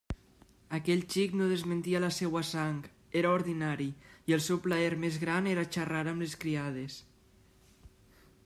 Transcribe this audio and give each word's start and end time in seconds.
Aquell 0.75 1.01
xic 1.15 1.35
no 1.41 1.49
desmentia 1.51 2.01
la 2.05 2.09
seua 2.19 2.41
sang; 2.51 2.79
era 3.21 3.33
ordinari, 3.39 3.89
i 4.33 4.37
el 4.39 4.43
seu 4.49 4.63
plaer 4.67 4.89
més 5.05 5.23
gran 5.27 5.53
era 5.55 5.69
xarrar 5.77 6.05
amb 6.15 6.27
les 6.27 6.37
criades. 6.47 6.97